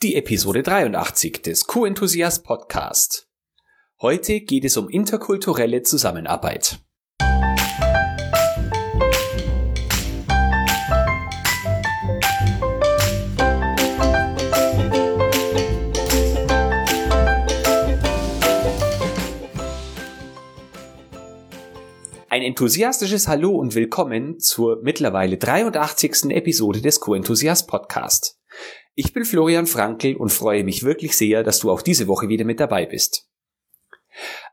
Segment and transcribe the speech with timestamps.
[0.00, 3.28] die Episode 83 des Q-Enthusiast Podcast.
[4.00, 6.78] Heute geht es um interkulturelle Zusammenarbeit.
[22.28, 26.30] Ein enthusiastisches Hallo und willkommen zur mittlerweile 83.
[26.30, 28.37] Episode des Co-Enthusiast Podcast.
[29.00, 32.44] Ich bin Florian Frankl und freue mich wirklich sehr, dass du auch diese Woche wieder
[32.44, 33.28] mit dabei bist.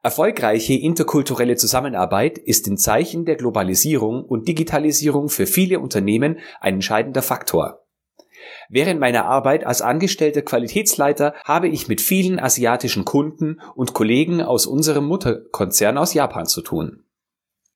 [0.04, 7.24] Erfolgreiche interkulturelle Zusammenarbeit ist in Zeichen der Globalisierung und Digitalisierung für viele Unternehmen ein entscheidender
[7.24, 7.88] Faktor.
[8.70, 14.68] Während meiner Arbeit als angestellter Qualitätsleiter habe ich mit vielen asiatischen Kunden und Kollegen aus
[14.68, 17.05] unserem Mutterkonzern aus Japan zu tun.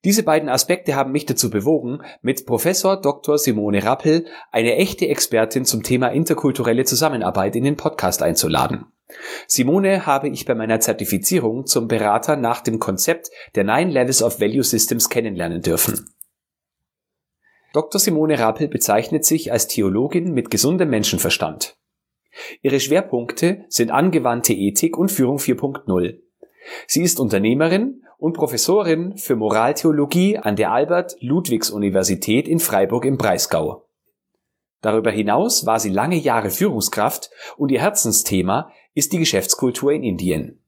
[0.05, 3.37] Diese beiden Aspekte haben mich dazu bewogen, mit Professor Dr.
[3.37, 8.85] Simone Rappel eine echte Expertin zum Thema interkulturelle Zusammenarbeit in den Podcast einzuladen.
[9.47, 14.39] Simone habe ich bei meiner Zertifizierung zum Berater nach dem Konzept der Nine Levels of
[14.39, 16.09] Value Systems kennenlernen dürfen.
[17.73, 17.99] Dr.
[17.99, 21.75] Simone Rappel bezeichnet sich als Theologin mit gesundem Menschenverstand.
[22.61, 26.19] Ihre Schwerpunkte sind angewandte Ethik und Führung 4.0.
[26.87, 33.87] Sie ist Unternehmerin und Professorin für Moraltheologie an der Albert-Ludwigs-Universität in Freiburg im Breisgau.
[34.81, 40.61] Darüber hinaus war sie lange Jahre Führungskraft und ihr Herzensthema ist die Geschäftskultur in Indien.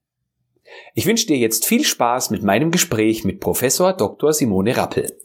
[0.95, 4.31] Ich wünsche dir jetzt viel Spaß mit meinem Gespräch mit Professor Dr.
[4.31, 5.17] Simone Rappel.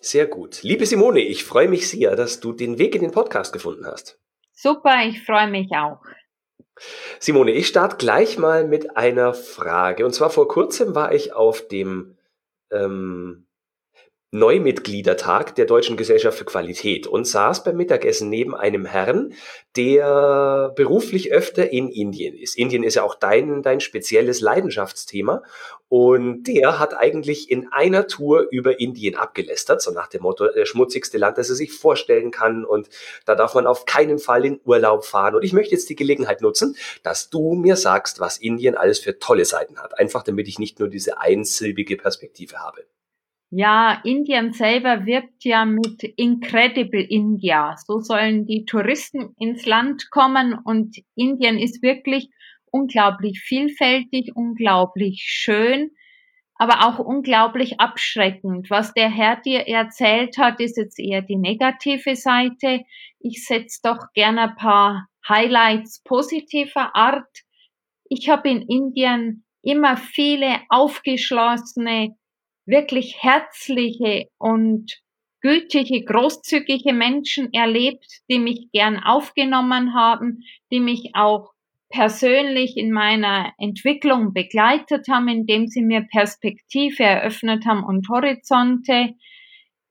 [0.00, 0.62] Sehr gut.
[0.62, 4.18] Liebe Simone, ich freue mich sehr, dass du den Weg in den Podcast gefunden hast.
[4.52, 6.00] Super, ich freue mich auch.
[7.18, 10.04] Simone, ich starte gleich mal mit einer Frage.
[10.04, 12.16] Und zwar vor kurzem war ich auf dem
[12.70, 13.46] ähm,
[14.32, 19.34] Neumitgliedertag der Deutschen Gesellschaft für Qualität und saß beim Mittagessen neben einem Herrn,
[19.74, 22.56] der beruflich öfter in Indien ist.
[22.56, 25.42] Indien ist ja auch dein, dein spezielles Leidenschaftsthema
[25.88, 30.64] und der hat eigentlich in einer Tour über Indien abgelästert, so nach dem Motto, der
[30.64, 32.88] schmutzigste Land, das er sich vorstellen kann und
[33.26, 35.34] da darf man auf keinen Fall in Urlaub fahren.
[35.34, 39.18] Und ich möchte jetzt die Gelegenheit nutzen, dass du mir sagst, was Indien alles für
[39.18, 39.98] tolle Seiten hat.
[39.98, 42.84] Einfach damit ich nicht nur diese einsilbige Perspektive habe.
[43.52, 47.74] Ja, Indien selber wirbt ja mit Incredible India.
[47.84, 52.30] So sollen die Touristen ins Land kommen und Indien ist wirklich
[52.70, 55.90] unglaublich vielfältig, unglaublich schön,
[56.54, 58.70] aber auch unglaublich abschreckend.
[58.70, 62.82] Was der Herr dir erzählt hat, ist jetzt eher die negative Seite.
[63.18, 67.42] Ich setze doch gerne ein paar Highlights positiver Art.
[68.08, 72.14] Ich habe in Indien immer viele aufgeschlossene,
[72.70, 75.00] wirklich herzliche und
[75.40, 81.52] gütige, großzügige Menschen erlebt, die mich gern aufgenommen haben, die mich auch
[81.90, 89.14] persönlich in meiner Entwicklung begleitet haben, indem sie mir Perspektive eröffnet haben und Horizonte.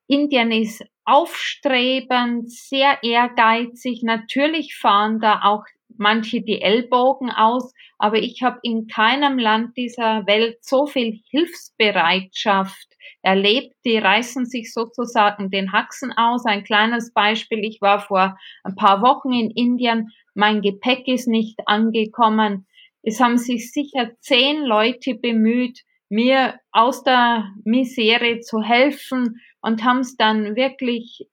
[0.08, 4.02] Indien ist aufstrebend, sehr ehrgeizig.
[4.04, 5.64] Natürlich fahren da auch
[5.98, 12.88] manche die Ellbogen aus, aber ich habe in keinem Land dieser Welt so viel Hilfsbereitschaft
[13.22, 13.76] erlebt.
[13.86, 16.46] Die reißen sich sozusagen den Haxen aus.
[16.46, 17.64] Ein kleines Beispiel.
[17.64, 20.12] Ich war vor ein paar Wochen in Indien.
[20.34, 22.68] Mein Gepäck ist nicht angekommen.
[23.02, 30.00] Es haben sich sicher zehn Leute bemüht, mir aus der Misere zu helfen und haben
[30.00, 31.28] es dann wirklich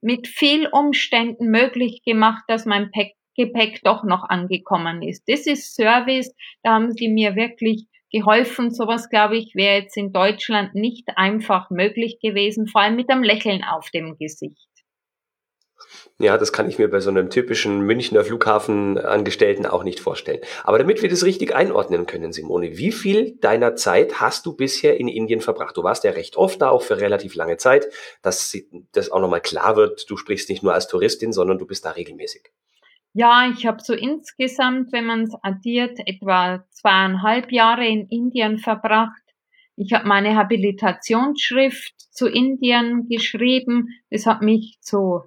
[0.00, 2.90] mit viel Umständen möglich gemacht, dass mein
[3.38, 5.22] Gepäck doch noch angekommen ist.
[5.28, 6.34] Das ist Service,
[6.64, 8.72] da haben sie mir wirklich geholfen.
[8.72, 13.22] Sowas, glaube ich, wäre jetzt in Deutschland nicht einfach möglich gewesen, vor allem mit einem
[13.22, 14.68] Lächeln auf dem Gesicht.
[16.18, 20.40] Ja, das kann ich mir bei so einem typischen Münchner Flughafenangestellten auch nicht vorstellen.
[20.64, 24.98] Aber damit wir das richtig einordnen können, Simone, wie viel deiner Zeit hast du bisher
[24.98, 25.76] in Indien verbracht?
[25.76, 27.88] Du warst ja recht oft da, auch für relativ lange Zeit,
[28.22, 28.56] dass
[28.92, 31.92] das auch nochmal klar wird, du sprichst nicht nur als Touristin, sondern du bist da
[31.92, 32.50] regelmäßig.
[33.20, 39.24] Ja, ich habe so insgesamt, wenn man es addiert, etwa zweieinhalb Jahre in Indien verbracht.
[39.74, 43.88] Ich habe meine Habilitationsschrift zu Indien geschrieben.
[44.10, 45.22] Das hat mich zu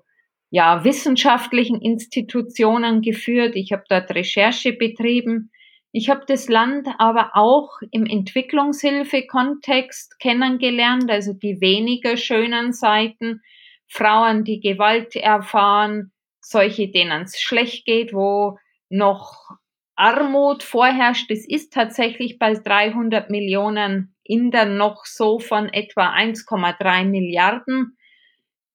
[0.52, 3.58] ja, wissenschaftlichen Institutionen geführt.
[3.58, 5.52] Ich habe dort Recherche betrieben.
[5.92, 13.42] Ich habe das Land aber auch im Entwicklungshilfe-Kontext kennengelernt, also die weniger schönen Seiten,
[13.90, 18.58] Frauen, die Gewalt erfahren, solche, denen es schlecht geht, wo
[18.90, 19.52] noch
[19.96, 21.30] Armut vorherrscht.
[21.30, 27.98] Das ist tatsächlich bei 300 Millionen Indern noch so von etwa 1,3 Milliarden.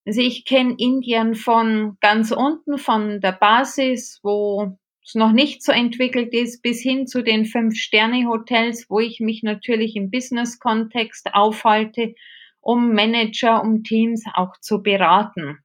[0.07, 5.73] Also ich kenne Indien von ganz unten, von der Basis, wo es noch nicht so
[5.73, 12.15] entwickelt ist, bis hin zu den Fünf-Sterne-Hotels, wo ich mich natürlich im Business-Kontext aufhalte,
[12.61, 15.59] um Manager, um Teams auch zu beraten.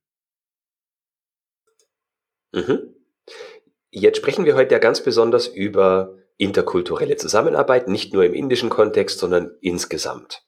[2.52, 2.96] Mhm.
[3.92, 9.20] Jetzt sprechen wir heute ja ganz besonders über interkulturelle Zusammenarbeit, nicht nur im indischen Kontext,
[9.20, 10.44] sondern insgesamt.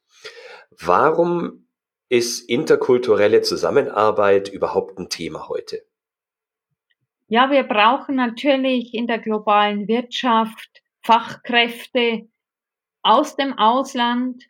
[0.71, 1.67] Warum
[2.09, 5.83] ist interkulturelle Zusammenarbeit überhaupt ein Thema heute?
[7.27, 12.27] Ja, wir brauchen natürlich in der globalen Wirtschaft Fachkräfte
[13.01, 14.43] aus dem Ausland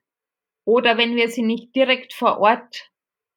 [0.66, 2.92] oder wenn wir sie nicht direkt vor Ort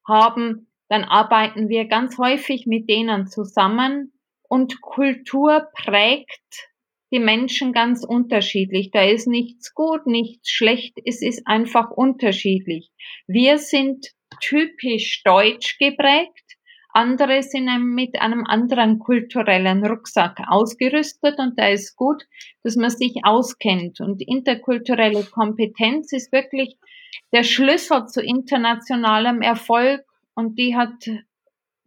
[0.05, 4.13] haben, dann arbeiten wir ganz häufig mit denen zusammen
[4.47, 6.69] und Kultur prägt
[7.11, 8.91] die Menschen ganz unterschiedlich.
[8.91, 12.89] Da ist nichts gut, nichts schlecht, es ist einfach unterschiedlich.
[13.27, 14.07] Wir sind
[14.41, 16.57] typisch deutsch geprägt,
[16.97, 22.23] andere sind mit einem anderen kulturellen Rucksack ausgerüstet und da ist gut,
[22.63, 23.99] dass man sich auskennt.
[24.01, 26.75] Und interkulturelle Kompetenz ist wirklich
[27.31, 30.06] der Schlüssel zu internationalem Erfolg
[30.37, 31.09] und die hat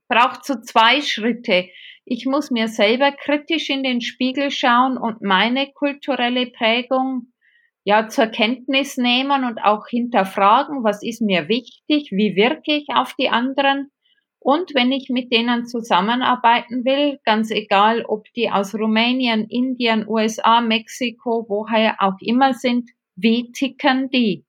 [0.08, 1.68] braucht so zwei Schritte.
[2.04, 7.32] Ich muss mir selber kritisch in den Spiegel schauen und meine kulturelle Prägung
[7.84, 13.14] ja zur Kenntnis nehmen und auch hinterfragen, was ist mir wichtig, wie wirke ich auf
[13.14, 13.92] die anderen.
[14.40, 20.60] Und wenn ich mit denen zusammenarbeiten will, ganz egal, ob die aus Rumänien, Indien, USA,
[20.60, 24.44] Mexiko, woher auch immer sind, wie ticken die?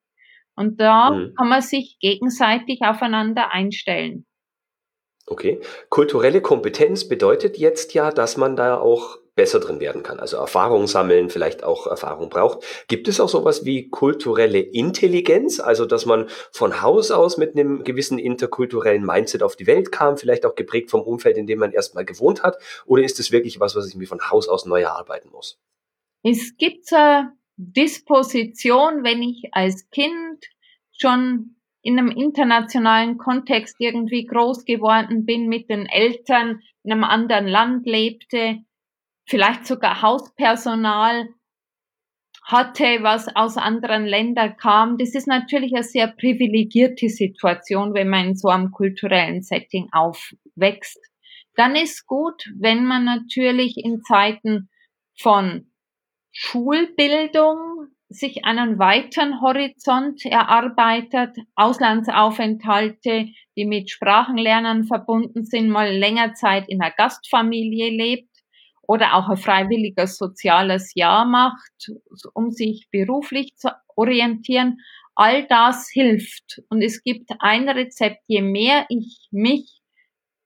[0.62, 1.34] Und da mhm.
[1.36, 4.26] kann man sich gegenseitig aufeinander einstellen.
[5.26, 5.60] Okay.
[5.90, 10.20] Kulturelle Kompetenz bedeutet jetzt ja, dass man da auch besser drin werden kann.
[10.20, 12.64] Also Erfahrung sammeln, vielleicht auch Erfahrung braucht.
[12.88, 15.60] Gibt es auch sowas wie kulturelle Intelligenz?
[15.60, 20.18] Also, dass man von Haus aus mit einem gewissen interkulturellen Mindset auf die Welt kam,
[20.18, 22.58] vielleicht auch geprägt vom Umfeld, in dem man erstmal gewohnt hat?
[22.86, 25.60] Oder ist es wirklich was, was ich mir von Haus aus neu erarbeiten muss?
[26.22, 27.32] Es gibt eine
[27.64, 30.46] Disposition, wenn ich als Kind
[30.92, 37.48] schon in einem internationalen Kontext irgendwie groß geworden bin, mit den Eltern in einem anderen
[37.48, 38.60] Land lebte,
[39.26, 41.30] vielleicht sogar Hauspersonal
[42.44, 44.98] hatte, was aus anderen Ländern kam.
[44.98, 51.00] Das ist natürlich eine sehr privilegierte Situation, wenn man in so einem kulturellen Setting aufwächst.
[51.56, 54.70] Dann ist gut, wenn man natürlich in Zeiten
[55.16, 55.71] von
[56.32, 66.66] Schulbildung sich einen weiteren Horizont erarbeitet, Auslandsaufenthalte, die mit Sprachenlernen verbunden sind, mal länger Zeit
[66.68, 68.30] in einer Gastfamilie lebt
[68.82, 71.92] oder auch ein freiwilliges soziales Jahr macht,
[72.34, 74.80] um sich beruflich zu orientieren.
[75.16, 76.62] All das hilft.
[76.70, 79.81] Und es gibt ein Rezept, je mehr ich mich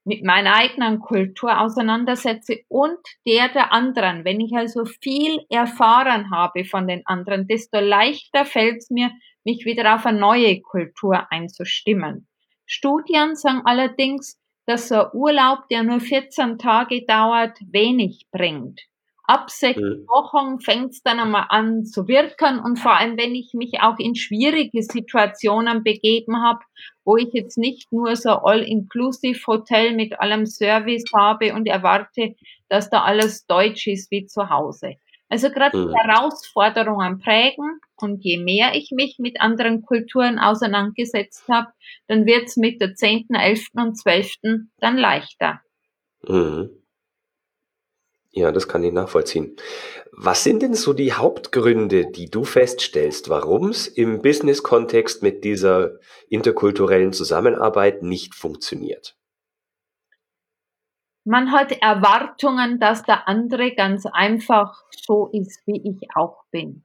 [0.05, 4.23] mit meiner eigenen Kultur auseinandersetze und der der anderen.
[4.23, 9.11] Wenn ich also viel erfahren habe von den anderen, desto leichter fällt es mir,
[9.43, 12.27] mich wieder auf eine neue Kultur einzustimmen.
[12.65, 18.81] Studien sagen allerdings, dass so ein Urlaub, der nur 14 Tage dauert, wenig bringt.
[19.27, 20.05] Ab sechs mhm.
[20.07, 23.97] Wochen fängt es dann einmal an zu wirken und vor allem, wenn ich mich auch
[23.97, 26.59] in schwierige Situationen begeben habe,
[27.03, 32.35] wo ich jetzt nicht nur so All-Inclusive-Hotel mit allem Service habe und erwarte,
[32.69, 34.95] dass da alles deutsch ist wie zu Hause.
[35.27, 35.95] Also gerade mhm.
[35.95, 41.67] Herausforderungen prägen und je mehr ich mich mit anderen Kulturen auseinandergesetzt habe,
[42.07, 43.69] dann wird's mit der 10., 11.
[43.73, 44.33] und 12.
[44.77, 45.61] dann leichter.
[46.27, 46.69] Mhm.
[48.37, 49.55] Ja, das kann ich nachvollziehen.
[50.11, 55.99] Was sind denn so die Hauptgründe, die du feststellst, warum es im Business-Kontext mit dieser
[56.29, 59.17] interkulturellen Zusammenarbeit nicht funktioniert?
[61.23, 66.83] Man hat Erwartungen, dass der andere ganz einfach so ist, wie ich auch bin.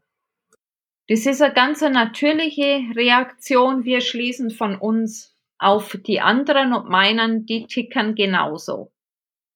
[1.09, 3.85] Das ist eine ganz natürliche Reaktion.
[3.85, 8.92] Wir schließen von uns auf die anderen und meinen, die ticken genauso.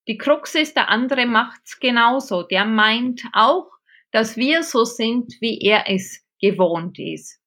[0.07, 2.43] Die Krux ist, der andere macht's genauso.
[2.43, 3.71] Der meint auch,
[4.11, 7.41] dass wir so sind, wie er es gewohnt ist.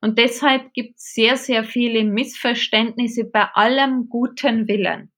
[0.00, 5.12] Und deshalb gibt's sehr, sehr viele Missverständnisse bei allem guten Willen.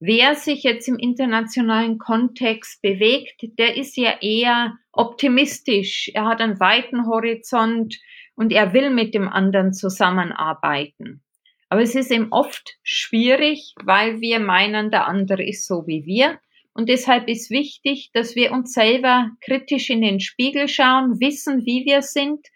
[0.00, 6.10] Wer sich jetzt im internationalen Kontext bewegt, der ist ja eher optimistisch.
[6.14, 7.98] Er hat einen weiten Horizont
[8.34, 11.24] und er will mit dem anderen zusammenarbeiten.
[11.68, 16.38] Aber es ist eben oft schwierig, weil wir meinen, der andere ist so wie wir.
[16.72, 21.84] Und deshalb ist wichtig, dass wir uns selber kritisch in den Spiegel schauen, wissen, wie
[21.84, 22.46] wir sind,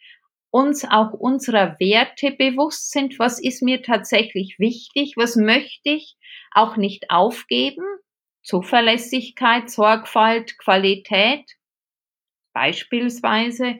[0.50, 3.18] uns auch unserer Werte bewusst sind.
[3.18, 5.14] Was ist mir tatsächlich wichtig?
[5.16, 6.16] Was möchte ich
[6.52, 7.84] auch nicht aufgeben?
[8.42, 11.44] Zuverlässigkeit, Sorgfalt, Qualität
[12.52, 13.76] beispielsweise.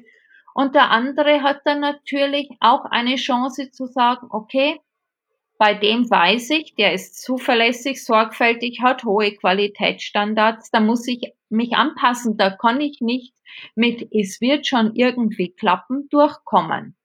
[0.55, 4.81] Und der andere hat dann natürlich auch eine Chance zu sagen, okay,
[5.63, 11.75] bei dem weiß ich, der ist zuverlässig, sorgfältig, hat hohe Qualitätsstandards, da muss ich mich
[11.75, 13.33] anpassen, da kann ich nicht
[13.77, 16.97] mit es wird schon irgendwie klappen durchkommen.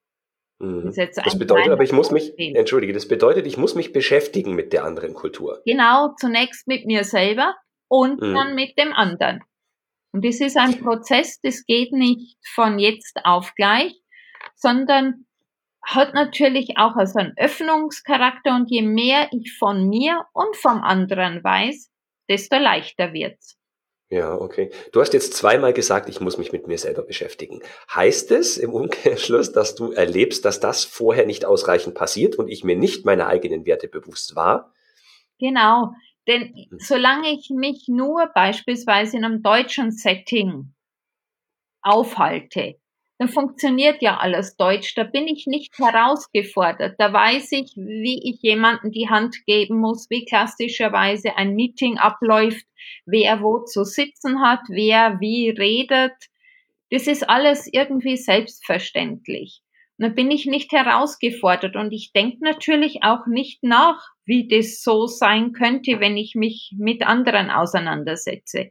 [0.57, 0.85] Mhm.
[0.85, 4.73] Das, das bedeutet aber, ich muss mich, entschuldige, das bedeutet, ich muss mich beschäftigen mit
[4.73, 5.61] der anderen Kultur.
[5.63, 7.55] Genau, zunächst mit mir selber
[7.87, 8.33] und mhm.
[8.33, 9.43] dann mit dem anderen.
[10.13, 14.01] Und das ist ein Prozess, das geht nicht von jetzt auf gleich,
[14.55, 15.26] sondern
[15.81, 21.43] hat natürlich auch also einen Öffnungscharakter und je mehr ich von mir und vom anderen
[21.43, 21.91] weiß,
[22.29, 23.57] desto leichter wird's.
[24.09, 24.71] Ja, okay.
[24.93, 27.61] Du hast jetzt zweimal gesagt, ich muss mich mit mir selber beschäftigen.
[27.93, 32.63] Heißt es im Umkehrschluss, dass du erlebst, dass das vorher nicht ausreichend passiert und ich
[32.63, 34.73] mir nicht meine eigenen Werte bewusst war?
[35.39, 35.91] Genau.
[36.25, 36.79] Denn hm.
[36.79, 40.73] solange ich mich nur beispielsweise in einem deutschen Setting
[41.81, 42.79] aufhalte,
[43.19, 44.93] dann funktioniert ja alles Deutsch.
[44.95, 46.95] Da bin ich nicht herausgefordert.
[46.99, 52.65] Da weiß ich, wie ich jemanden die Hand geben muss, wie klassischerweise ein Meeting abläuft,
[53.05, 56.13] wer wo zu sitzen hat, wer wie redet.
[56.91, 59.61] Das ist alles irgendwie selbstverständlich.
[59.99, 65.07] Da bin ich nicht herausgefordert und ich denke natürlich auch nicht nach, wie das so
[65.07, 68.69] sein könnte, wenn ich mich mit anderen auseinandersetze.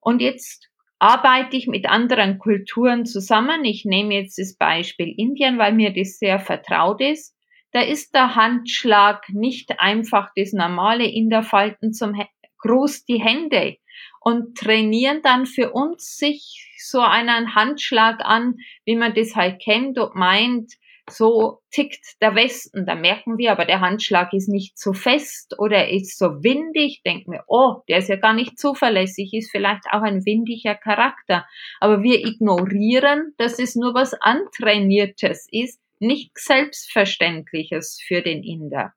[0.00, 3.64] Und jetzt arbeite ich mit anderen Kulturen zusammen.
[3.64, 7.34] Ich nehme jetzt das Beispiel Indien, weil mir das sehr vertraut ist.
[7.72, 12.14] Da ist der Handschlag nicht einfach das normale in der Falten zum
[12.58, 13.76] Gruß die Hände
[14.20, 19.98] und trainieren dann für uns sich so einen Handschlag an, wie man das halt kennt
[19.98, 20.72] und meint,
[21.10, 22.86] so tickt der Westen.
[22.86, 27.02] Da merken wir aber, der Handschlag ist nicht so fest oder ist so windig.
[27.04, 31.46] Denken wir, oh, der ist ja gar nicht zuverlässig, ist vielleicht auch ein windiger Charakter.
[31.80, 38.92] Aber wir ignorieren, dass es nur was Antrainiertes ist, nichts Selbstverständliches für den Inder.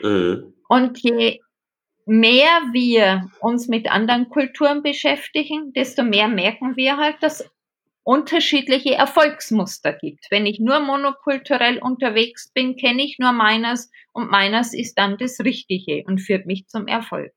[0.00, 0.54] Mhm.
[0.68, 1.40] Und je
[2.06, 7.50] mehr wir uns mit anderen Kulturen beschäftigen, desto mehr merken wir halt, dass
[8.08, 10.28] unterschiedliche Erfolgsmuster gibt.
[10.30, 15.40] Wenn ich nur monokulturell unterwegs bin, kenne ich nur meines und meines ist dann das
[15.40, 17.34] Richtige und führt mich zum Erfolg.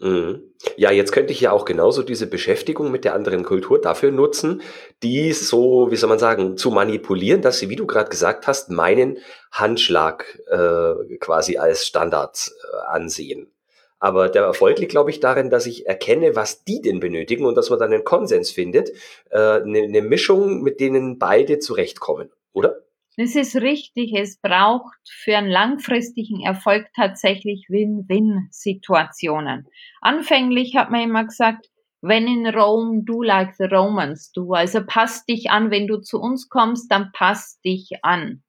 [0.00, 0.42] Mhm.
[0.76, 4.60] Ja, jetzt könnte ich ja auch genauso diese Beschäftigung mit der anderen Kultur dafür nutzen,
[5.02, 8.68] die so, wie soll man sagen, zu manipulieren, dass sie, wie du gerade gesagt hast,
[8.68, 9.16] meinen
[9.52, 13.53] Handschlag äh, quasi als Standard äh, ansehen.
[14.04, 17.54] Aber der Erfolg liegt, glaube ich, darin, dass ich erkenne, was die denn benötigen und
[17.54, 18.90] dass man dann einen Konsens findet,
[19.30, 22.82] äh, eine, eine Mischung, mit denen beide zurechtkommen, oder?
[23.16, 24.12] Das ist richtig.
[24.14, 29.68] Es braucht für einen langfristigen Erfolg tatsächlich Win-Win-Situationen.
[30.02, 31.70] Anfänglich hat man immer gesagt,
[32.02, 34.52] wenn in Rome, do like the Romans do.
[34.52, 38.42] Also passt dich an, wenn du zu uns kommst, dann passt dich an.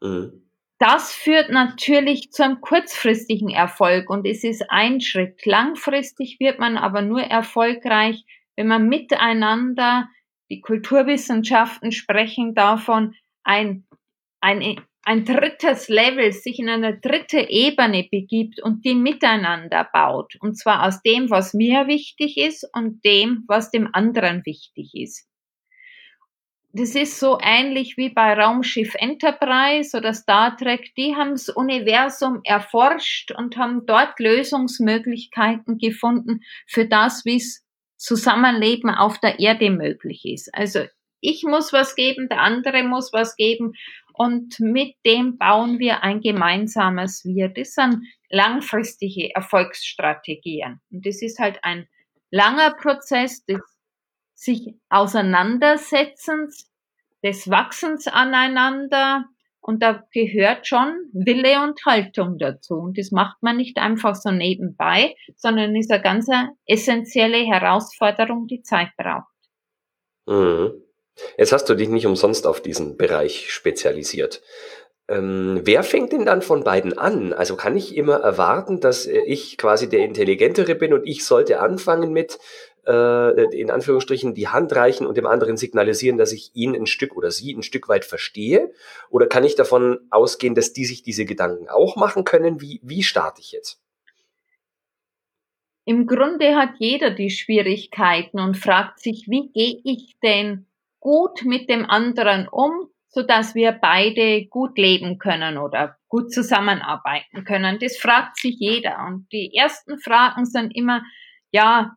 [0.00, 0.49] Mhm.
[0.80, 5.44] Das führt natürlich zu einem kurzfristigen Erfolg und es ist ein Schritt.
[5.44, 8.24] Langfristig wird man aber nur erfolgreich,
[8.56, 10.08] wenn man miteinander,
[10.50, 13.86] die Kulturwissenschaften sprechen davon, ein,
[14.40, 20.36] ein, ein drittes Level, sich in eine dritte Ebene begibt und die miteinander baut.
[20.40, 25.29] Und zwar aus dem, was mir wichtig ist und dem, was dem anderen wichtig ist
[26.72, 30.92] das ist so ähnlich wie bei Raumschiff Enterprise oder Star Trek.
[30.96, 37.64] Die haben das Universum erforscht und haben dort Lösungsmöglichkeiten gefunden für das, wie es
[37.96, 40.54] Zusammenleben auf der Erde möglich ist.
[40.54, 40.84] Also
[41.20, 43.74] ich muss was geben, der andere muss was geben
[44.14, 47.48] und mit dem bauen wir ein gemeinsames Wir.
[47.48, 50.80] Das sind langfristige Erfolgsstrategien.
[50.90, 51.88] Und das ist halt ein
[52.30, 53.60] langer Prozess des
[54.40, 56.70] sich Auseinandersetzens,
[57.22, 59.26] des Wachsens aneinander.
[59.60, 62.76] Und da gehört schon Wille und Haltung dazu.
[62.76, 66.28] Und das macht man nicht einfach so nebenbei, sondern ist eine ganz
[66.64, 69.28] essentielle Herausforderung, die Zeit braucht.
[70.26, 70.82] Mhm.
[71.36, 74.40] Jetzt hast du dich nicht umsonst auf diesen Bereich spezialisiert.
[75.10, 77.32] Ähm, wer fängt denn dann von beiden an?
[77.32, 82.12] Also kann ich immer erwarten, dass ich quasi der Intelligentere bin und ich sollte anfangen
[82.12, 82.38] mit,
[82.86, 87.16] äh, in Anführungsstrichen die Hand reichen und dem anderen signalisieren, dass ich ihn ein Stück
[87.16, 88.72] oder sie ein Stück weit verstehe?
[89.10, 92.60] Oder kann ich davon ausgehen, dass die sich diese Gedanken auch machen können?
[92.60, 93.80] Wie, wie starte ich jetzt?
[95.84, 100.66] Im Grunde hat jeder die Schwierigkeiten und fragt sich, wie gehe ich denn
[101.00, 107.44] gut mit dem anderen um, so dass wir beide gut leben können oder gut zusammenarbeiten
[107.44, 107.78] können.
[107.80, 109.04] Das fragt sich jeder.
[109.06, 111.02] Und die ersten Fragen sind immer,
[111.50, 111.96] ja,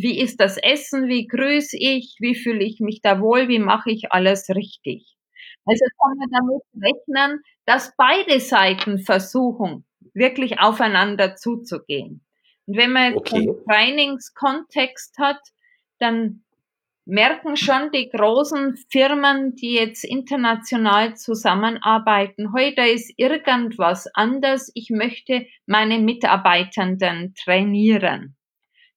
[0.00, 1.08] wie ist das Essen?
[1.08, 2.16] Wie grüße ich?
[2.20, 3.48] Wie fühle ich mich da wohl?
[3.48, 5.16] Wie mache ich alles richtig?
[5.66, 12.24] Also kann man damit rechnen, dass beide Seiten versuchen, wirklich aufeinander zuzugehen.
[12.66, 13.36] Und wenn man okay.
[13.36, 15.40] einen Trainingskontext hat,
[15.98, 16.44] dann
[17.04, 24.70] merken schon die großen Firmen, die jetzt international zusammenarbeiten, heute ist irgendwas anders.
[24.74, 28.37] Ich möchte meine Mitarbeitenden trainieren.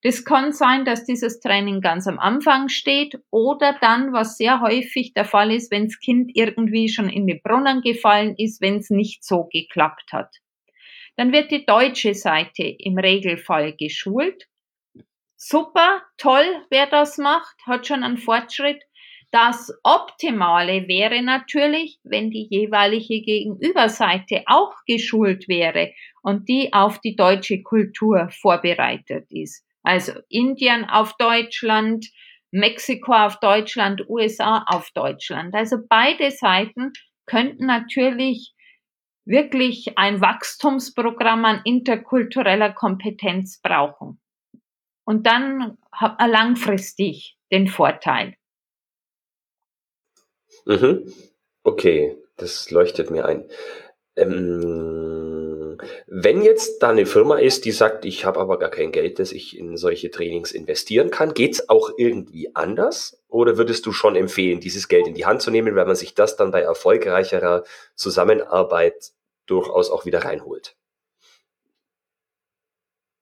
[0.03, 5.13] Das kann sein, dass dieses Training ganz am Anfang steht oder dann, was sehr häufig
[5.13, 8.89] der Fall ist, wenn das Kind irgendwie schon in den Brunnen gefallen ist, wenn es
[8.89, 10.35] nicht so geklappt hat.
[11.17, 14.47] Dann wird die deutsche Seite im Regelfall geschult.
[15.35, 18.81] Super, toll, wer das macht, hat schon einen Fortschritt.
[19.29, 25.93] Das Optimale wäre natürlich, wenn die jeweilige Gegenüberseite auch geschult wäre
[26.23, 29.63] und die auf die deutsche Kultur vorbereitet ist.
[29.83, 32.07] Also Indien auf Deutschland,
[32.51, 35.55] Mexiko auf Deutschland, USA auf Deutschland.
[35.55, 36.91] Also beide Seiten
[37.25, 38.53] könnten natürlich
[39.25, 44.19] wirklich ein Wachstumsprogramm an interkultureller Kompetenz brauchen.
[45.05, 48.35] Und dann hat man langfristig den Vorteil.
[50.65, 51.11] Mhm.
[51.63, 53.45] Okay, das leuchtet mir ein.
[54.15, 55.40] Ähm,
[56.07, 59.31] wenn jetzt da eine Firma ist, die sagt, ich habe aber gar kein Geld, das
[59.31, 63.21] ich in solche Trainings investieren kann, geht's auch irgendwie anders?
[63.27, 66.15] Oder würdest du schon empfehlen, dieses Geld in die Hand zu nehmen, weil man sich
[66.15, 67.63] das dann bei erfolgreicherer
[67.95, 69.11] Zusammenarbeit
[69.45, 70.75] durchaus auch wieder reinholt?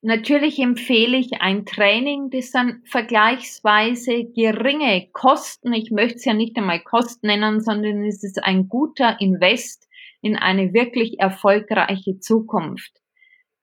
[0.01, 6.55] Natürlich empfehle ich ein Training, das dann vergleichsweise geringe Kosten, ich möchte es ja nicht
[6.55, 9.88] einmal Kosten nennen, sondern es ist ein guter Invest
[10.21, 12.91] in eine wirklich erfolgreiche Zukunft.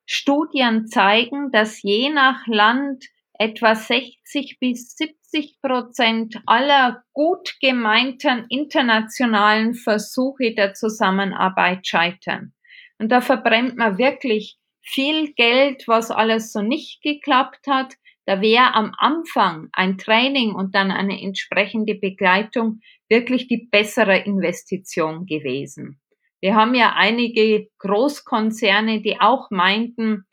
[0.06, 3.04] Studien zeigen, dass je nach Land
[3.38, 12.54] etwa 60 bis 70 Prozent aller gut gemeinten internationalen Versuche der Zusammenarbeit scheitern.
[12.99, 17.95] Und da verbrennt man wirklich viel Geld, was alles so nicht geklappt hat.
[18.25, 25.26] Da wäre am Anfang ein Training und dann eine entsprechende Begleitung wirklich die bessere Investition
[25.26, 26.00] gewesen.
[26.47, 30.26] Wir haben ja einige Großkonzerne, die auch meinten,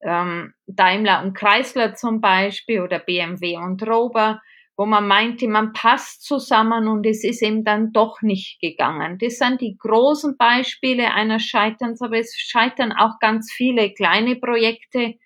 [0.00, 4.40] ähm, Daimler und Chrysler zum Beispiel oder BMW und Rover,
[4.78, 9.18] wo man meinte, man passt zusammen und es ist eben dann doch nicht gegangen.
[9.18, 15.16] Das sind die großen Beispiele eines Scheiterns, aber es scheitern auch ganz viele kleine Projekte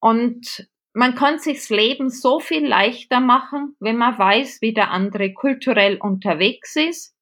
[0.00, 4.92] und man kann sich das Leben so viel leichter machen, wenn man weiß, wie der
[4.92, 7.15] andere kulturell unterwegs ist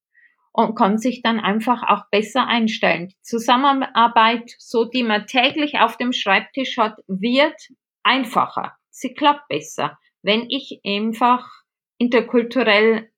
[0.55, 3.09] und kann sich dann einfach auch besser einstellen.
[3.09, 7.71] Die Zusammenarbeit, so die man täglich auf dem Schreibtisch hat, wird
[8.05, 8.77] einfacher.
[8.89, 11.51] Sie klappt besser, wenn ich einfach
[11.99, 13.11] interkulturell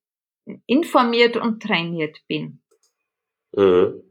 [0.65, 2.63] informiert und trainiert bin.
[3.53, 4.03] Mhm.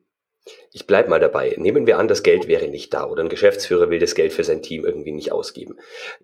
[0.71, 1.55] Ich bleib mal dabei.
[1.57, 4.43] Nehmen wir an, das Geld wäre nicht da oder ein Geschäftsführer will das Geld für
[4.43, 5.79] sein Team irgendwie nicht ausgeben.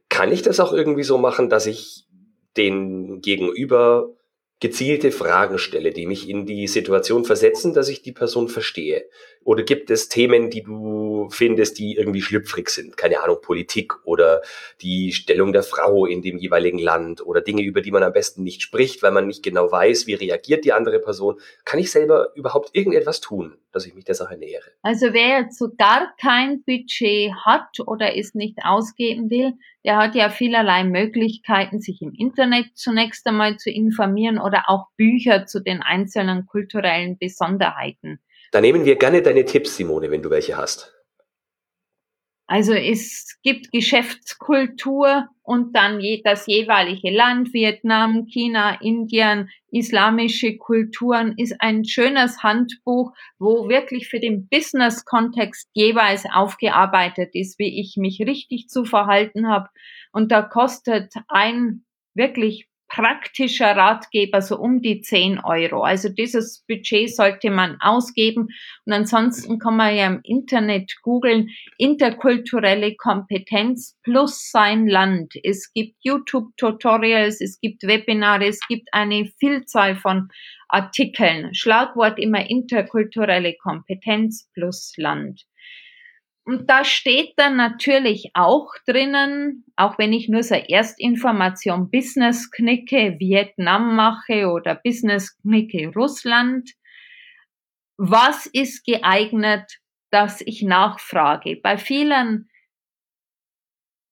[0.09, 2.05] Kann ich das auch irgendwie so machen, dass ich
[2.57, 4.13] den Gegenüber
[4.61, 9.05] gezielte Fragen stelle, die mich in die Situation versetzen, dass ich die Person verstehe?
[9.43, 12.95] Oder gibt es Themen, die du findest, die irgendwie schlüpfrig sind?
[12.95, 14.43] Keine Ahnung, Politik oder
[14.81, 18.43] die Stellung der Frau in dem jeweiligen Land oder Dinge, über die man am besten
[18.43, 21.39] nicht spricht, weil man nicht genau weiß, wie reagiert die andere Person.
[21.65, 24.69] Kann ich selber überhaupt irgendetwas tun, dass ich mich der Sache nähere?
[24.83, 30.15] Also wer jetzt so gar kein Budget hat oder es nicht ausgeben will, der hat
[30.15, 35.81] ja vielerlei Möglichkeiten, sich im Internet zunächst einmal zu informieren oder auch Bücher zu den
[35.81, 38.19] einzelnen kulturellen Besonderheiten.
[38.51, 40.93] Da nehmen wir gerne deine Tipps, Simone, wenn du welche hast.
[42.51, 51.55] Also es gibt Geschäftskultur und dann das jeweilige Land, Vietnam, China, Indien, islamische Kulturen, ist
[51.61, 58.67] ein schönes Handbuch, wo wirklich für den Business-Kontext jeweils aufgearbeitet ist, wie ich mich richtig
[58.67, 59.69] zu verhalten habe.
[60.11, 61.85] Und da kostet ein
[62.15, 65.81] wirklich praktischer Ratgeber so um die 10 Euro.
[65.81, 68.49] Also dieses Budget sollte man ausgeben.
[68.85, 75.33] Und ansonsten kann man ja im Internet googeln, interkulturelle Kompetenz plus sein Land.
[75.41, 80.27] Es gibt YouTube-Tutorials, es gibt Webinare, es gibt eine Vielzahl von
[80.67, 81.55] Artikeln.
[81.55, 85.45] Schlagwort immer interkulturelle Kompetenz plus Land.
[86.43, 93.15] Und da steht dann natürlich auch drinnen, auch wenn ich nur so Erstinformation Business knicke,
[93.19, 96.71] Vietnam mache oder Business knicke Russland,
[97.97, 101.57] was ist geeignet, dass ich nachfrage?
[101.61, 102.49] Bei vielen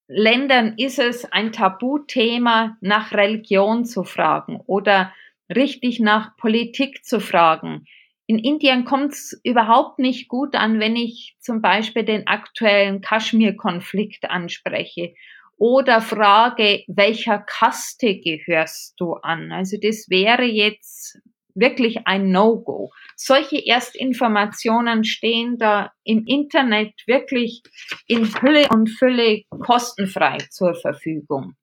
[0.07, 5.13] Ländern ist es ein Tabuthema, nach Religion zu fragen oder
[5.53, 7.85] richtig nach Politik zu fragen.
[8.29, 14.29] In Indien kommt es überhaupt nicht gut an, wenn ich zum Beispiel den aktuellen Kaschmir-Konflikt
[14.29, 15.15] anspreche
[15.57, 19.51] oder frage, welcher Kaste gehörst du an?
[19.51, 21.17] Also das wäre jetzt
[21.55, 22.91] wirklich ein No-Go.
[23.15, 27.63] Solche Erstinformationen stehen da im Internet wirklich
[28.05, 31.55] in Fülle und Fülle kostenfrei zur Verfügung.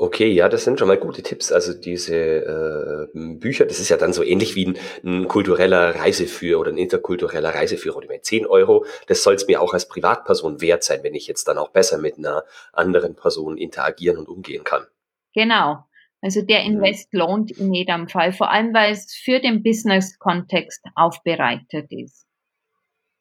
[0.00, 1.52] Okay, ja, das sind schon mal gute Tipps.
[1.52, 6.58] Also diese äh, Bücher, das ist ja dann so ähnlich wie ein, ein kultureller Reiseführer
[6.58, 7.96] oder ein interkultureller Reiseführer.
[7.96, 11.14] Und ich meine, 10 Euro, das soll es mir auch als Privatperson wert sein, wenn
[11.14, 14.86] ich jetzt dann auch besser mit einer anderen Person interagieren und umgehen kann.
[15.34, 15.84] Genau.
[16.22, 16.76] Also der mhm.
[16.76, 22.24] Invest lohnt in jedem Fall, vor allem weil es für den Business-Kontext aufbereitet ist.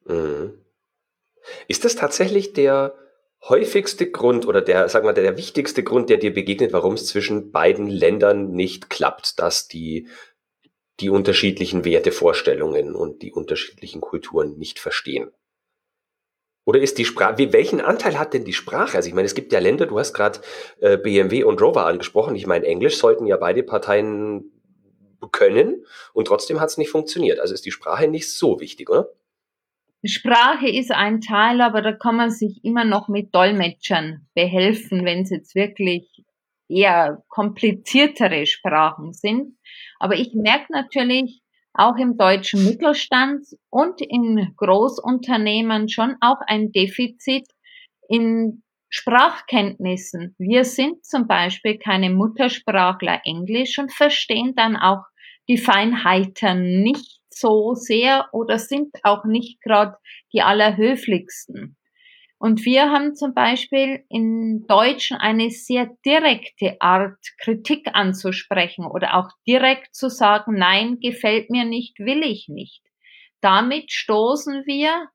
[0.06, 0.54] Mhm.
[1.68, 2.94] Ist das tatsächlich der
[3.48, 7.52] häufigste Grund oder der, sagen wir, der, wichtigste Grund, der dir begegnet, warum es zwischen
[7.52, 10.08] beiden Ländern nicht klappt, dass die
[11.00, 15.32] die unterschiedlichen Wertevorstellungen und die unterschiedlichen Kulturen nicht verstehen?
[16.66, 18.98] Oder ist die Sprache, welchen Anteil hat denn die Sprache?
[18.98, 20.40] Also ich meine, es gibt ja Länder, du hast gerade
[20.82, 22.36] äh, BMW und Rover angesprochen.
[22.36, 24.52] Ich meine, Englisch sollten ja beide Parteien
[25.32, 27.40] können und trotzdem hat es nicht funktioniert.
[27.40, 29.10] Also ist die Sprache nicht so wichtig, oder?
[30.06, 35.24] Sprache ist ein Teil, aber da kann man sich immer noch mit Dolmetschern behelfen, wenn
[35.24, 36.24] es jetzt wirklich
[36.70, 39.58] eher kompliziertere Sprachen sind.
[40.00, 41.42] Aber ich merke natürlich
[41.74, 47.48] auch im deutschen Mittelstand und in Großunternehmen schon auch ein Defizit
[48.08, 50.36] in Sprachkenntnissen.
[50.40, 55.04] Wir sind zum Beispiel keine Muttersprachler Englisch und verstehen dann auch
[55.48, 59.98] die Feinheiten nicht so sehr oder sind auch nicht gerade
[60.34, 61.78] die allerhöflichsten.
[62.42, 69.30] Und wir haben zum Beispiel in Deutschen eine sehr direkte Art, Kritik anzusprechen oder auch
[69.46, 72.82] direkt zu sagen, nein, gefällt mir nicht, will ich nicht.
[73.42, 75.10] Damit stoßen wir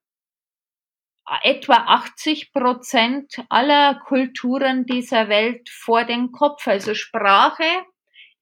[1.43, 6.67] etwa 80 Prozent aller Kulturen dieser Welt vor den Kopf.
[6.67, 7.65] Also Sprache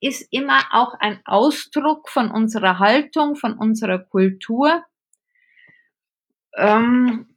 [0.02, 4.84] ist immer auch ein Ausdruck von unserer Haltung, von unserer Kultur.
[6.56, 7.36] Ähm,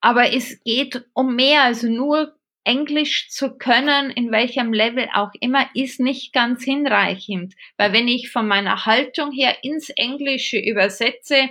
[0.00, 5.68] aber es geht um mehr, also nur Englisch zu können, in welchem Level auch immer,
[5.74, 7.54] ist nicht ganz hinreichend.
[7.78, 11.48] Weil wenn ich von meiner Haltung her ins Englische übersetze,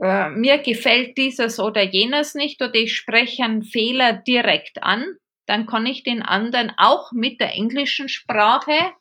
[0.00, 5.64] äh, mir gefällt dieses oder jenes nicht oder ich spreche einen Fehler direkt an, dann
[5.66, 8.92] kann ich den anderen auch mit der englischen Sprache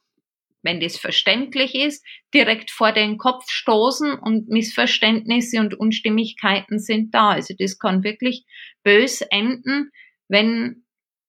[0.63, 7.31] wenn das verständlich ist, direkt vor den Kopf stoßen und Missverständnisse und Unstimmigkeiten sind da.
[7.31, 8.45] Also das kann wirklich
[8.83, 9.91] bös enden,
[10.27, 10.83] wenn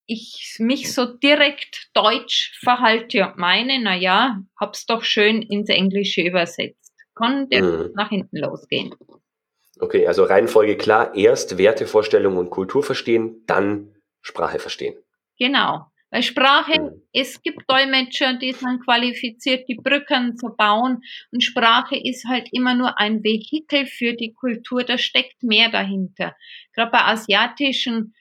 [0.07, 6.23] ich mich so direkt deutsch verhalte und meine, na ja, hab's doch schön ins Englische
[6.23, 6.93] übersetzt.
[7.15, 7.93] Kann der mhm.
[7.95, 8.95] nach hinten losgehen.
[9.81, 14.97] Okay, also Reihenfolge klar, erst Wertevorstellung und Kultur verstehen, dann Sprache verstehen.
[15.39, 15.87] Genau.
[16.15, 21.03] Weil Sprache, es gibt Dolmetscher, die sind qualifiziert, die Brücken zu bauen.
[21.33, 26.37] Und Sprache ist halt immer nur ein Vehikel für die Kultur, da steckt mehr dahinter.
[26.73, 28.15] Gerade bei asiatischen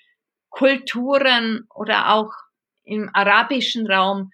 [0.50, 2.32] Kulturen oder auch
[2.84, 4.32] im arabischen Raum,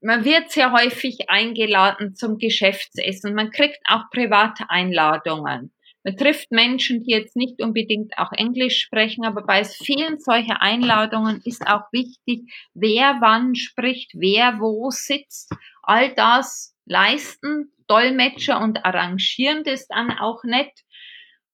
[0.00, 3.36] man wird sehr häufig eingeladen zum Geschäftsessen.
[3.36, 5.72] Man kriegt auch private Einladungen.
[6.04, 11.40] Man trifft Menschen, die jetzt nicht unbedingt auch Englisch sprechen, aber bei vielen solcher Einladungen
[11.44, 15.50] ist auch wichtig, wer wann spricht, wer wo sitzt.
[15.82, 20.72] All das leisten Dolmetscher und arrangieren das dann auch nett.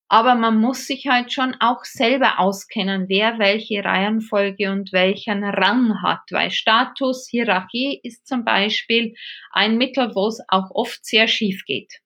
[0.09, 6.03] Aber man muss sich halt schon auch selber auskennen, wer welche Reihenfolge und welchen Rang
[6.03, 9.15] hat, weil Status, Hierarchie ist zum Beispiel
[9.53, 12.01] ein Mittel, wo es auch oft sehr schief geht.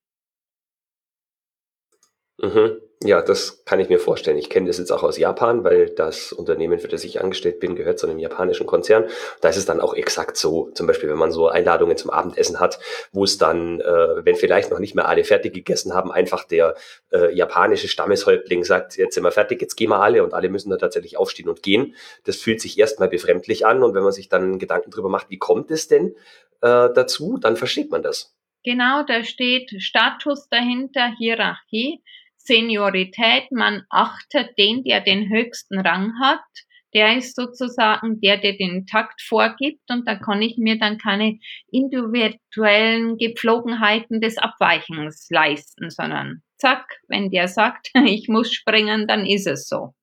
[2.38, 2.80] Mhm.
[3.02, 4.38] Ja, das kann ich mir vorstellen.
[4.38, 7.76] Ich kenne das jetzt auch aus Japan, weil das Unternehmen, für das ich angestellt bin,
[7.76, 9.04] gehört zu einem japanischen Konzern.
[9.42, 10.70] Da ist es dann auch exakt so.
[10.70, 12.78] Zum Beispiel, wenn man so Einladungen zum Abendessen hat,
[13.12, 16.76] wo es dann, äh, wenn vielleicht noch nicht mehr alle fertig gegessen haben, einfach der
[17.12, 20.70] äh, japanische Stammeshäuptling sagt, jetzt sind wir fertig, jetzt gehen wir alle und alle müssen
[20.70, 21.94] dann tatsächlich aufstehen und gehen.
[22.24, 25.38] Das fühlt sich erstmal befremdlich an und wenn man sich dann Gedanken drüber macht, wie
[25.38, 26.14] kommt es denn
[26.62, 28.34] äh, dazu, dann versteht man das.
[28.64, 32.02] Genau, da steht Status dahinter, Hierarchie,
[32.44, 33.50] Seniorität.
[33.50, 36.44] Man achtet den, der den höchsten Rang hat.
[36.94, 41.40] Der ist sozusagen der, der den Takt vorgibt und da kann ich mir dann keine
[41.72, 49.48] individuellen Gepflogenheiten des Abweichens leisten, sondern zack, wenn der sagt, ich muss springen, dann ist
[49.48, 49.94] es so.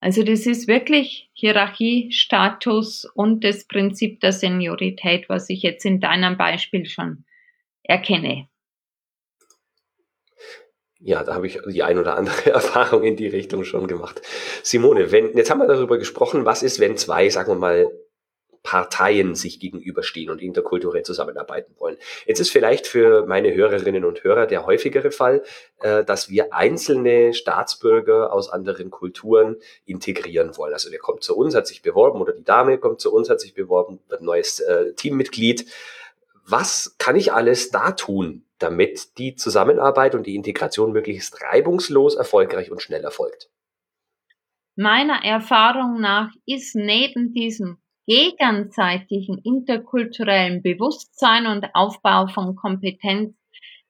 [0.00, 6.00] Also das ist wirklich Hierarchie, Status und das Prinzip der Seniorität, was ich jetzt in
[6.00, 7.24] deinem Beispiel schon
[7.82, 8.48] erkenne.
[11.02, 14.20] Ja, da habe ich die ein oder andere Erfahrung in die Richtung schon gemacht.
[14.62, 17.90] Simone, wenn, jetzt haben wir darüber gesprochen, was ist, wenn zwei, sagen wir mal,
[18.62, 21.96] Parteien sich gegenüberstehen und interkulturell zusammenarbeiten wollen.
[22.26, 25.42] Jetzt ist vielleicht für meine Hörerinnen und Hörer der häufigere Fall,
[25.80, 30.74] äh, dass wir einzelne Staatsbürger aus anderen Kulturen integrieren wollen.
[30.74, 33.40] Also der kommt zu uns, hat sich beworben oder die Dame kommt zu uns, hat
[33.40, 35.64] sich beworben, wird ein neues äh, Teammitglied.
[36.50, 42.72] Was kann ich alles da tun, damit die Zusammenarbeit und die Integration möglichst reibungslos, erfolgreich
[42.72, 43.48] und schnell erfolgt?
[44.74, 53.36] Meiner Erfahrung nach ist neben diesem gegenseitigen interkulturellen Bewusstsein und Aufbau von Kompetenz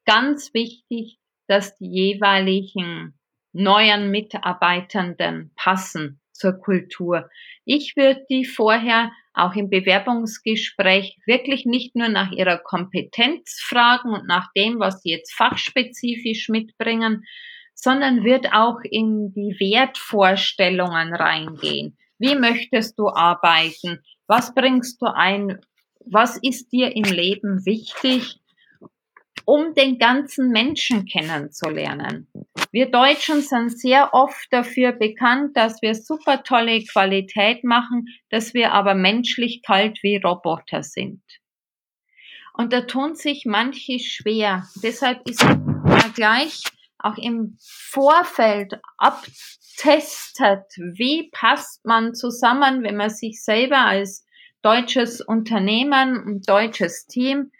[0.05, 3.19] ganz wichtig, dass die jeweiligen
[3.53, 7.31] neuen Mitarbeitenden passen zur Kultur.
[7.65, 14.27] Ich würde die vorher auch im Bewerbungsgespräch wirklich nicht nur nach ihrer Kompetenz fragen und
[14.27, 17.25] nach dem, was sie jetzt fachspezifisch mitbringen,
[17.75, 21.97] sondern wird auch in die Wertvorstellungen reingehen.
[22.19, 24.01] Wie möchtest du arbeiten?
[24.27, 25.59] Was bringst du ein?
[26.05, 28.40] Was ist dir im Leben wichtig,
[29.45, 32.29] um den ganzen Menschen kennenzulernen?
[32.73, 38.73] Wir Deutschen sind sehr oft dafür bekannt, dass wir super tolle Qualität machen, dass wir
[38.73, 41.23] aber menschlich kalt wie Roboter sind.
[42.53, 44.67] Und da tun sich manche schwer.
[44.83, 45.45] Deshalb ist
[46.15, 46.63] gleich
[46.99, 54.27] auch im Vorfeld abtestet, wie passt man zusammen, wenn man sich selber als
[54.63, 57.51] deutsches Unternehmen, ein deutsches Team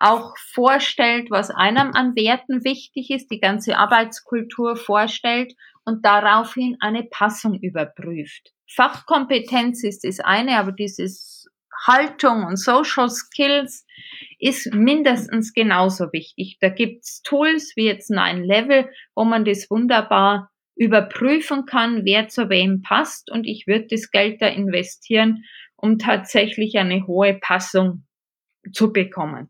[0.00, 7.04] auch vorstellt, was einem an Werten wichtig ist, die ganze Arbeitskultur vorstellt und daraufhin eine
[7.04, 8.52] Passung überprüft.
[8.70, 11.46] Fachkompetenz ist das eine, aber dieses
[11.86, 13.86] Haltung und Social Skills
[14.38, 16.58] ist mindestens genauso wichtig.
[16.60, 22.48] Da gibt's Tools wie jetzt Nine Level, wo man das wunderbar überprüfen kann, wer zu
[22.48, 25.44] wem passt und ich würde das Geld da investieren,
[25.76, 28.06] um tatsächlich eine hohe Passung
[28.72, 29.48] zu bekommen.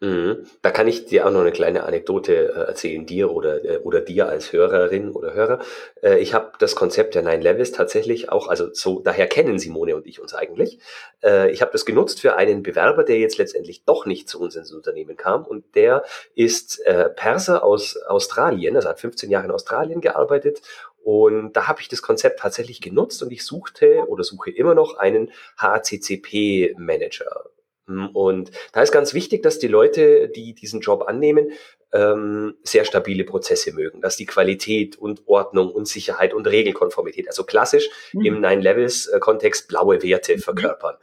[0.00, 0.46] Mhm.
[0.62, 4.00] Da kann ich dir auch noch eine kleine Anekdote äh, erzählen, dir oder, äh, oder
[4.00, 5.58] dir als Hörerin oder Hörer.
[6.02, 9.96] Äh, ich habe das Konzept der Nine Levels tatsächlich auch, also so, daher kennen Simone
[9.96, 10.78] und ich uns eigentlich.
[11.24, 14.54] Äh, ich habe das genutzt für einen Bewerber, der jetzt letztendlich doch nicht zu uns
[14.54, 16.04] ins Unternehmen kam und der
[16.36, 20.62] ist äh, Perser aus Australien, also hat 15 Jahre in Australien gearbeitet
[21.02, 24.96] und da habe ich das Konzept tatsächlich genutzt und ich suchte oder suche immer noch
[24.96, 27.50] einen HCCP-Manager.
[27.88, 31.50] Hm, und da ist ganz wichtig, dass die Leute, die diesen Job annehmen,
[31.92, 37.44] ähm, sehr stabile Prozesse mögen, dass die Qualität und Ordnung und Sicherheit und Regelkonformität, also
[37.44, 38.24] klassisch mhm.
[38.24, 40.40] im Nine-Levels-Kontext blaue Werte mhm.
[40.40, 40.96] verkörpern.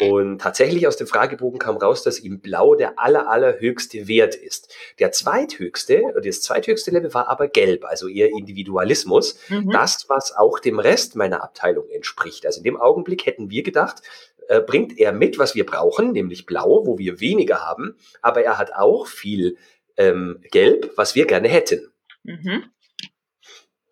[0.00, 4.74] Und tatsächlich aus dem Fragebogen kam raus, dass ihm Blau der aller, allerhöchste Wert ist.
[4.98, 9.38] Der zweithöchste, das zweithöchste Level war aber Gelb, also eher Individualismus.
[9.50, 9.70] Mhm.
[9.70, 12.46] Das, was auch dem Rest meiner Abteilung entspricht.
[12.46, 14.02] Also in dem Augenblick hätten wir gedacht,
[14.50, 18.58] äh, bringt er mit, was wir brauchen, nämlich Blau, wo wir weniger haben, aber er
[18.58, 19.56] hat auch viel
[19.96, 21.92] ähm, Gelb, was wir gerne hätten.
[22.24, 22.64] Mhm.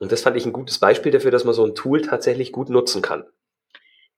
[0.01, 2.71] Und das fand ich ein gutes Beispiel dafür, dass man so ein Tool tatsächlich gut
[2.71, 3.25] nutzen kann.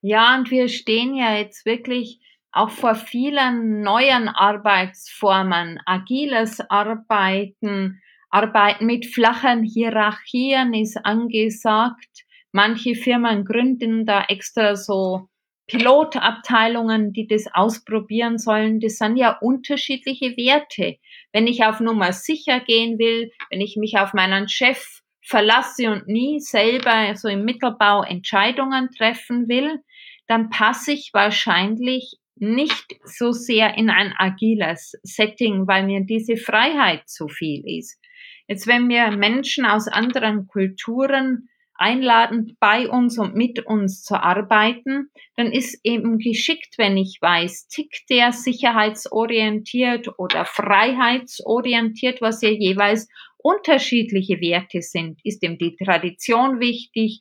[0.01, 2.21] Ja, und wir stehen ja jetzt wirklich
[2.53, 8.01] auch vor vielen neuen Arbeitsformen, agiles Arbeiten,
[8.31, 12.25] Arbeiten mit flachen Hierarchien ist angesagt.
[12.51, 15.29] Manche Firmen gründen da extra so
[15.71, 20.97] Pilotabteilungen, die das ausprobieren sollen, das sind ja unterschiedliche Werte.
[21.33, 26.09] Wenn ich auf Nummer sicher gehen will, wenn ich mich auf meinen Chef verlasse und
[26.09, 29.79] nie selber so im Mittelbau Entscheidungen treffen will,
[30.27, 37.09] dann passe ich wahrscheinlich nicht so sehr in ein agiles Setting, weil mir diese Freiheit
[37.09, 38.01] zu viel ist.
[38.49, 41.50] Jetzt, wenn mir Menschen aus anderen Kulturen
[41.81, 47.69] einladen, bei uns und mit uns zu arbeiten, dann ist eben geschickt, wenn ich weiß,
[47.69, 55.21] tickt der sicherheitsorientiert oder freiheitsorientiert, was ja jeweils unterschiedliche Werte sind.
[55.25, 57.21] Ist ihm die Tradition wichtig,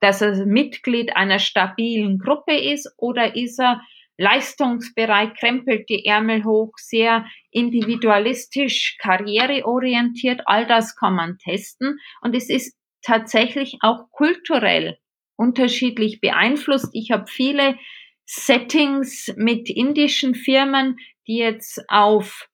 [0.00, 3.80] dass er Mitglied einer stabilen Gruppe ist oder ist er
[4.18, 10.42] leistungsbereit, krempelt die Ärmel hoch, sehr individualistisch, karriereorientiert.
[10.44, 11.98] All das kann man testen.
[12.20, 14.98] Und es ist tatsächlich auch kulturell
[15.36, 16.90] unterschiedlich beeinflusst.
[16.92, 17.76] Ich habe viele
[18.24, 22.48] Settings mit indischen Firmen, die jetzt auf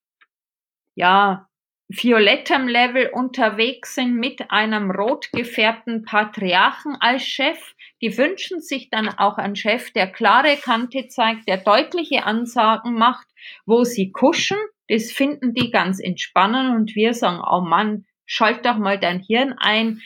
[0.95, 1.49] ja,
[1.89, 7.75] violettem Level unterwegs sind mit einem rot gefärbten Patriarchen als Chef.
[8.01, 13.27] Die wünschen sich dann auch einen Chef, der klare Kante zeigt, der deutliche Ansagen macht,
[13.67, 14.59] wo sie kuschen.
[14.89, 19.55] Das finden die ganz entspannend und wir sagen, oh Mann, schalt doch mal dein Hirn
[19.59, 20.01] ein,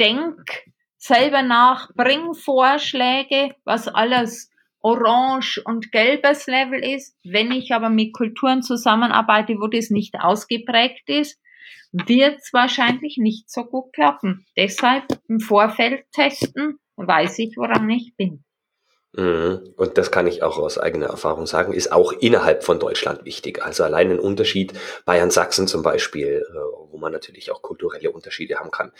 [0.00, 0.64] denk
[0.96, 7.16] selber nach, bring Vorschläge, was alles orange und gelbes Level ist.
[7.24, 11.40] Wenn ich aber mit Kulturen zusammenarbeite, wo das nicht ausgeprägt ist,
[11.92, 14.46] wird es wahrscheinlich nicht so gut klappen.
[14.56, 18.44] Deshalb im Vorfeld testen, weiß ich, woran ich bin.
[19.12, 19.74] Mhm.
[19.76, 23.64] Und das kann ich auch aus eigener Erfahrung sagen, ist auch innerhalb von Deutschland wichtig.
[23.64, 24.74] Also allein ein Unterschied
[25.06, 26.54] Bayern-Sachsen zum Beispiel, äh,
[26.90, 28.92] wo man natürlich auch kulturelle Unterschiede haben kann.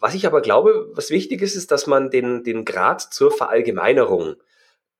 [0.00, 4.36] Was ich aber glaube, was wichtig ist, ist, dass man den, den Grad zur Verallgemeinerung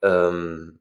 [0.03, 0.79] ähm,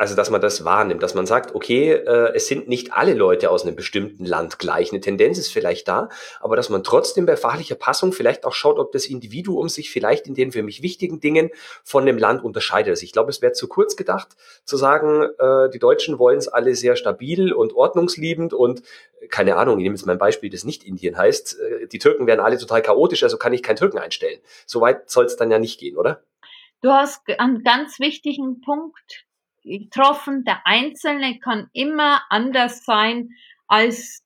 [0.00, 3.50] also, dass man das wahrnimmt, dass man sagt, okay, äh, es sind nicht alle Leute
[3.50, 4.92] aus einem bestimmten Land gleich.
[4.92, 6.08] Eine Tendenz ist vielleicht da,
[6.38, 10.28] aber dass man trotzdem bei fachlicher Passung vielleicht auch schaut, ob das Individuum sich vielleicht
[10.28, 11.50] in den für mich wichtigen Dingen
[11.82, 12.90] von dem Land unterscheidet.
[12.90, 14.28] Also ich glaube, es wäre zu kurz gedacht,
[14.64, 18.84] zu sagen, äh, die Deutschen wollen es alle sehr stabil und ordnungsliebend und
[19.20, 22.28] äh, keine Ahnung, ich nehme jetzt mein Beispiel, das nicht Indien heißt, äh, die Türken
[22.28, 24.38] wären alle total chaotisch, also kann ich keinen Türken einstellen.
[24.64, 26.22] Soweit soll es dann ja nicht gehen, oder?
[26.82, 29.27] Du hast einen ganz wichtigen Punkt
[29.68, 30.44] getroffen.
[30.44, 33.30] Der Einzelne kann immer anders sein
[33.66, 34.24] als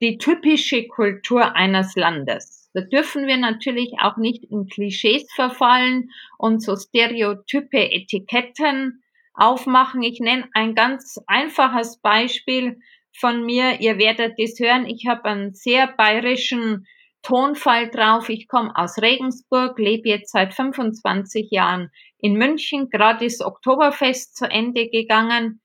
[0.00, 2.70] die typische Kultur eines Landes.
[2.74, 9.02] Da dürfen wir natürlich auch nicht in Klischees verfallen und so stereotype Etiketten
[9.34, 10.02] aufmachen.
[10.02, 12.80] Ich nenne ein ganz einfaches Beispiel
[13.12, 13.80] von mir.
[13.80, 14.86] Ihr werdet das hören.
[14.86, 16.86] Ich habe einen sehr bayerischen
[17.28, 18.30] Tonfall drauf.
[18.30, 22.88] Ich komme aus Regensburg, lebe jetzt seit 25 Jahren in München.
[22.88, 25.60] Gerade ist Oktoberfest zu Ende gegangen.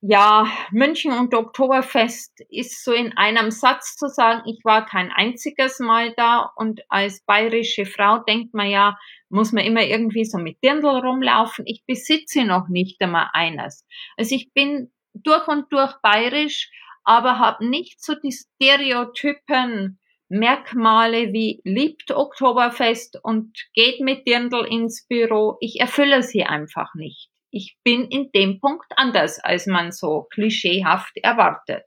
[0.00, 5.80] Ja, München und Oktoberfest ist so in einem Satz zu sagen, ich war kein einziges
[5.80, 8.96] Mal da und als bayerische Frau denkt man ja,
[9.30, 11.66] muss man immer irgendwie so mit Dirndl rumlaufen.
[11.66, 13.84] Ich besitze noch nicht einmal eines.
[14.16, 16.70] Also ich bin durch und durch bayerisch,
[17.02, 25.06] aber habe nicht so die Stereotypen Merkmale wie liebt Oktoberfest und geht mit Dirndl ins
[25.06, 25.56] Büro.
[25.60, 27.30] Ich erfülle sie einfach nicht.
[27.50, 31.84] Ich bin in dem Punkt anders, als man so klischeehaft erwartet.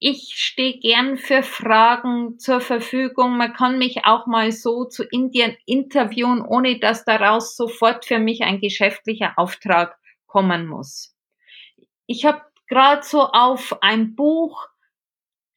[0.00, 3.36] ich stehe gern für Fragen zur Verfügung.
[3.36, 8.42] Man kann mich auch mal so zu Indien interviewen, ohne dass daraus sofort für mich
[8.42, 11.16] ein geschäftlicher Auftrag kommen muss.
[12.06, 14.67] Ich habe gerade so auf ein Buch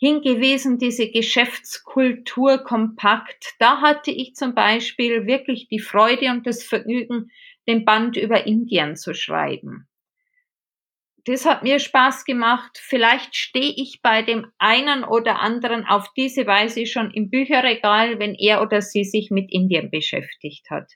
[0.01, 3.53] hingewiesen, diese Geschäftskultur kompakt.
[3.59, 7.29] Da hatte ich zum Beispiel wirklich die Freude und das Vergnügen,
[7.67, 9.87] den Band über Indien zu schreiben.
[11.25, 12.79] Das hat mir Spaß gemacht.
[12.81, 18.33] Vielleicht stehe ich bei dem einen oder anderen auf diese Weise schon im Bücherregal, wenn
[18.33, 20.91] er oder sie sich mit Indien beschäftigt hat.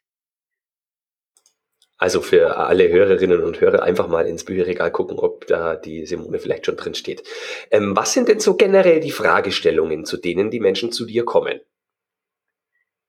[1.98, 6.40] Also für alle Hörerinnen und Hörer einfach mal ins Bücherregal gucken, ob da die Simone
[6.40, 7.24] vielleicht schon drin steht.
[7.72, 11.62] Ähm, was sind denn so generell die Fragestellungen, zu denen die Menschen zu dir kommen?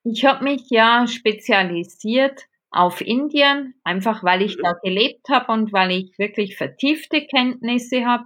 [0.05, 4.63] Ich habe mich ja spezialisiert auf Indien, einfach weil ich mhm.
[4.63, 8.25] da gelebt habe und weil ich wirklich vertiefte Kenntnisse habe.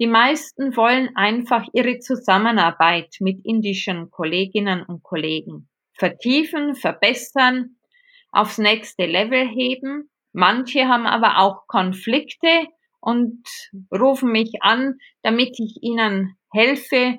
[0.00, 5.68] Die meisten wollen einfach ihre Zusammenarbeit mit indischen Kolleginnen und Kollegen
[6.00, 7.76] vertiefen, verbessern,
[8.32, 10.10] aufs nächste Level heben.
[10.32, 12.68] Manche haben aber auch Konflikte
[13.00, 13.42] und
[13.92, 17.18] rufen mich an, damit ich ihnen helfe,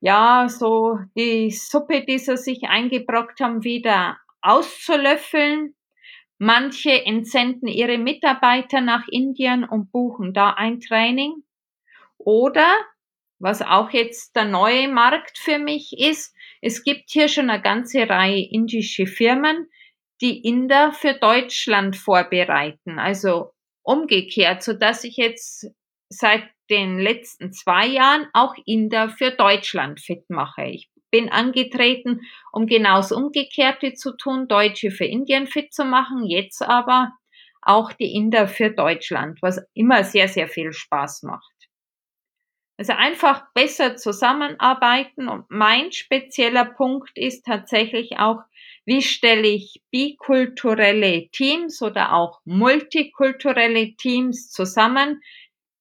[0.00, 5.76] ja, so die Suppe, die sie sich eingebrockt haben, wieder auszulöffeln.
[6.38, 11.44] Manche entsenden ihre Mitarbeiter nach Indien und buchen da ein Training.
[12.18, 12.68] Oder,
[13.38, 18.08] was auch jetzt der neue Markt für mich ist, es gibt hier schon eine ganze
[18.08, 19.68] Reihe indische Firmen,
[20.22, 22.98] die Inder für Deutschland vorbereiten.
[22.98, 23.50] Also
[23.82, 25.66] umgekehrt, so dass ich jetzt
[26.08, 30.64] seit den letzten zwei Jahren auch Inder für Deutschland fit mache.
[30.64, 32.20] Ich bin angetreten,
[32.52, 37.12] um genau das Umgekehrte zu tun, Deutsche für Indien fit zu machen, jetzt aber
[37.60, 41.61] auch die Inder für Deutschland, was immer sehr, sehr viel Spaß macht.
[42.78, 48.40] Also einfach besser zusammenarbeiten und mein spezieller Punkt ist tatsächlich auch,
[48.84, 55.20] wie stelle ich bikulturelle Teams oder auch multikulturelle Teams zusammen,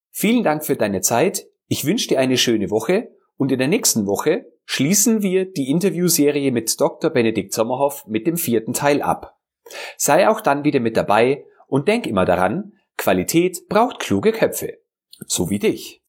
[0.10, 4.06] Vielen Dank für deine Zeit, ich wünsche dir eine schöne Woche und in der nächsten
[4.06, 7.10] Woche schließen wir die Interviewserie mit Dr.
[7.10, 9.40] Benedikt Sommerhoff mit dem vierten Teil ab.
[9.98, 14.78] Sei auch dann wieder mit dabei und denk immer daran, Qualität braucht kluge Köpfe.
[15.26, 16.03] So wie dich.